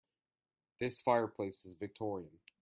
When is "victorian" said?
1.75-2.39